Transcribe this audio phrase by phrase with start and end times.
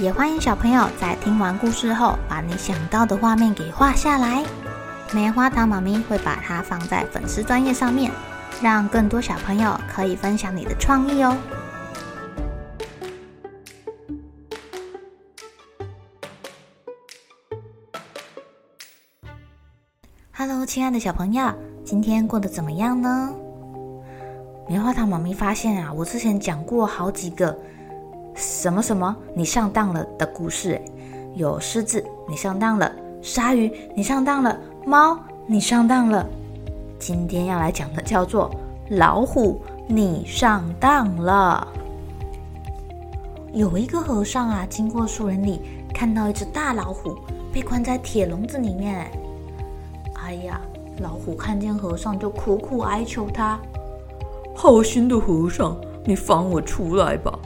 [0.00, 4.44] 也欢迎小朋友在听完故事后，把你想到的画面给画下来。
[5.12, 8.10] 棉花糖妈咪会把它放在粉丝专页上面，
[8.60, 11.36] 让更多小朋友可以分享你的创意哦。
[20.32, 23.32] Hello，亲爱的小朋友，今天过得怎么样呢？
[24.66, 27.56] 棉花糖妈咪发现啊，我之前讲过好几个
[28.34, 30.80] 什么什么你上当了的故事，
[31.34, 32.90] 有狮子你上当了，
[33.22, 36.26] 鲨鱼你上当了，猫你上当了。
[36.98, 38.50] 今天要来讲的叫做
[38.90, 41.66] 老虎你上当了。
[43.52, 45.60] 有一个和尚啊，经过树林里，
[45.94, 47.16] 看到一只大老虎
[47.52, 49.08] 被关在铁笼子里面。
[50.24, 50.60] 哎呀，
[50.98, 53.60] 老虎看见和尚就苦苦哀求他
[54.56, 57.38] ：“好心的和尚，你放我出来吧。”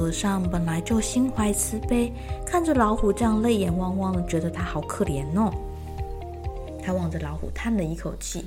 [0.00, 2.10] 和尚本来就心怀慈悲，
[2.46, 5.52] 看着老虎这样泪眼汪汪的，觉得他好可怜哦。
[6.82, 8.46] 他望着老虎叹了一口气，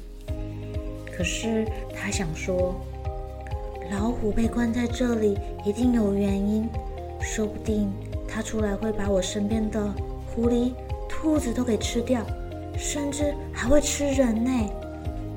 [1.15, 1.63] 可是
[1.95, 2.73] 他想说
[3.91, 6.67] ：“老虎被关在这里一定有原因，
[7.21, 7.87] 说不定
[8.27, 9.93] 他出来会把我身边的
[10.33, 10.71] 狐狸、
[11.07, 12.19] 兔子都给吃掉。”
[12.75, 14.49] 甚至还会吃人呢！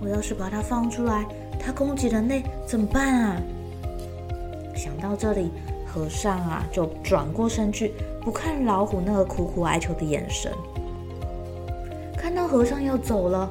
[0.00, 1.26] 我要是把它放出来，
[1.60, 3.36] 它攻击人类怎么办啊？
[4.74, 5.50] 想到这里，
[5.96, 10.52] 和尚啊就转过身去，不看老虎那个苦苦哀求的眼神。
[12.18, 13.50] 看到和尚要走了，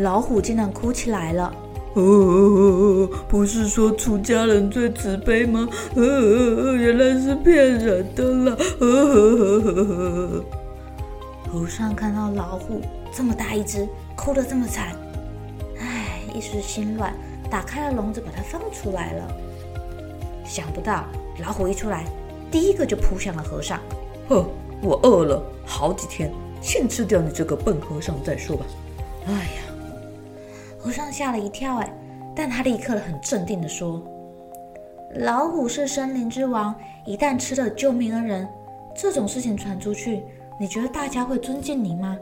[0.00, 1.50] 老虎竟然哭起来了。
[1.94, 5.66] 哦，不是说出家人最慈悲吗？
[5.94, 8.56] 哦，原来是骗人的啦！
[8.80, 10.44] 哦，
[11.50, 12.82] 和尚看到老虎。
[13.10, 14.94] 这么大一只，哭得这么惨，
[15.80, 17.14] 唉，一时心软，
[17.50, 19.26] 打开了笼子，把它放出来了。
[20.48, 21.04] 想不到
[21.40, 22.04] 老虎一出来，
[22.50, 23.78] 第一个就扑向了和尚。
[24.28, 24.44] 呵，
[24.82, 26.32] 我饿了好几天，
[26.62, 28.64] 先吃掉你这个笨和尚再说吧。
[29.26, 29.62] 哎呀，
[30.78, 31.92] 和尚吓了一跳，哎，
[32.34, 34.02] 但他立刻很镇定的说
[35.20, 38.48] ：“老虎是森林之王，一旦吃了救命恩人，
[38.96, 40.22] 这种事情传出去，
[40.58, 42.16] 你觉得大家会尊敬你吗？”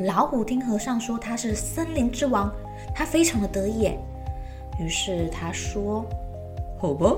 [0.00, 2.50] 老虎听和尚说他是森林之王，
[2.94, 3.92] 他非常的得意。
[4.78, 6.04] 于是他说
[6.80, 7.14] ：“好吧，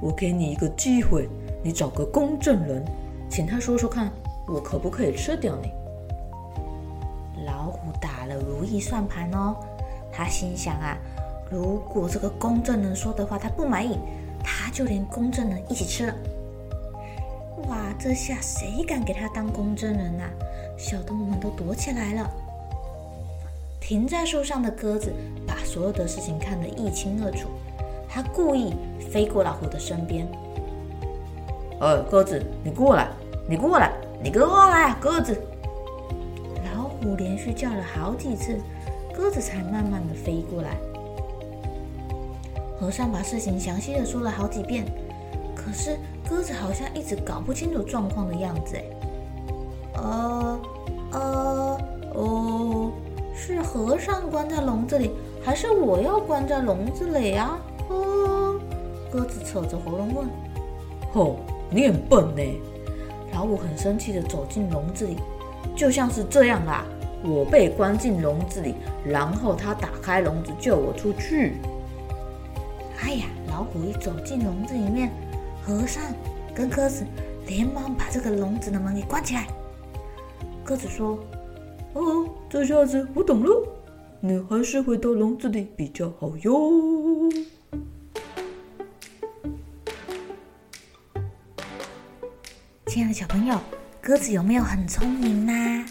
[0.00, 1.28] 我给你一个机会，
[1.64, 2.84] 你找个公证人，
[3.28, 4.08] 请他说说看，
[4.46, 5.72] 我可不可以吃掉你？”
[7.44, 9.56] 老虎打了如意算盘哦，
[10.12, 10.96] 他心想啊，
[11.50, 13.98] 如果这个公证人说的话他不满意，
[14.44, 16.14] 他就连公证人一起吃了。
[17.66, 20.30] 哇，这下谁敢给他当公证人啊？
[20.78, 22.30] 小动物们都躲起来了。
[23.80, 25.12] 停在树上的鸽子
[25.44, 27.48] 把所有的事情看得一清二楚。
[28.14, 28.72] 它故意
[29.10, 30.24] 飞过老虎的身边。
[31.80, 33.08] 呃，鸽子，你过来，
[33.48, 33.90] 你过来，
[34.22, 35.36] 你过来，鸽子。
[36.76, 38.56] 老虎连续叫了好几次，
[39.12, 40.76] 鸽子才慢慢的飞过来。
[42.78, 44.84] 和尚把事情详细的说了好几遍，
[45.56, 45.98] 可是
[46.30, 48.84] 鸽子好像一直搞不清楚状况的样子，哎。
[49.96, 50.60] 呃，
[51.10, 51.78] 呃，
[52.14, 52.92] 哦，
[53.34, 55.10] 是和尚关在笼子里，
[55.42, 57.58] 还是我要关在笼子里啊？
[57.88, 58.60] 哦，
[59.10, 60.28] 鸽子扯着喉咙问。
[61.14, 61.36] 哦，
[61.70, 62.42] 你很笨呢。
[63.32, 65.16] 老虎很生气地走进笼子里，
[65.76, 66.84] 就像是这样啦。
[67.24, 68.74] 我被关进笼子里，
[69.04, 71.54] 然后他打开笼子救我出去。
[73.00, 75.10] 哎呀，老虎一走进笼子里面，
[75.64, 76.02] 和尚
[76.54, 77.04] 跟鸽子
[77.46, 79.46] 连忙把这个笼子的门给关起来。
[80.62, 81.18] 鸽子说
[81.94, 83.66] ：“哦，这下子我懂了，
[84.20, 86.52] 你还是回到笼子里比较好哟。”
[92.94, 93.58] 亲爱的小朋友，
[94.00, 95.84] 鸽子有没有很聪明呢？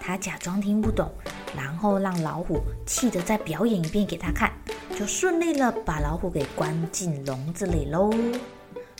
[0.00, 1.12] 他假装听不懂，
[1.54, 4.50] 然后让老虎气得再表演一遍给他看，
[4.98, 8.10] 就顺利了把老虎给关进笼子里喽。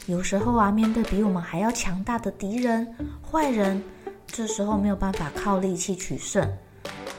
[0.05, 2.87] 有时候啊，面对比我们还要强大的敌人、
[3.23, 3.83] 坏人。
[4.27, 6.47] 这时候没有办法靠力气取胜，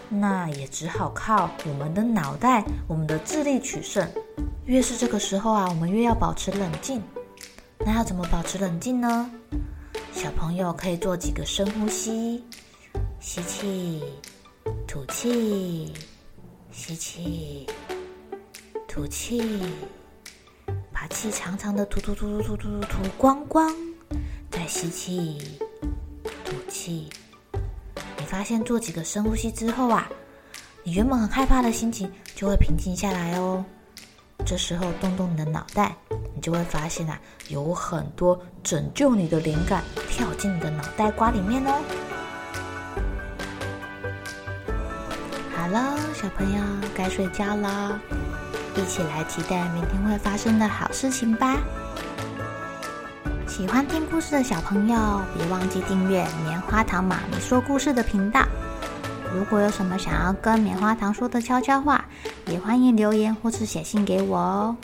[0.07, 4.07] 那也只好靠我们的脑袋、我们的智力取胜。
[4.65, 7.01] 越是这个时候啊，我们越要保持冷静。
[7.87, 9.31] 那要怎么保持冷静呢？
[10.11, 12.43] 小朋友可以做几个深呼吸，
[13.21, 14.03] 吸气，
[14.85, 15.93] 吐气，
[16.69, 17.65] 吸气，
[18.89, 19.61] 吐气，
[20.91, 23.73] 把气长长的吐吐吐吐吐吐吐光光，
[24.51, 25.57] 再吸气，
[26.43, 27.07] 吐气。
[28.17, 30.09] 你发现做几个深呼吸之后啊，
[30.83, 33.63] 你原本很害怕的心情就会平静下来哦。
[34.45, 35.95] 这时候动动你的脑袋，
[36.37, 37.19] 你就会发现啊，
[37.49, 41.81] 有很多拯救你的灵感跳进你的脑袋瓜里面哦。
[45.51, 46.63] 好了，小朋友
[46.95, 47.99] 该睡觉了，
[48.75, 51.57] 一起来期待明天会发生的好事情吧。
[53.47, 58.45] 喜欢听故事的小朋友，别忘记订阅棉花糖妈咪说故事的频道。
[59.33, 62.05] 如果有什么想要跟棉花糖说的悄悄话，
[62.45, 64.75] 也欢迎留言或是写信给我哦。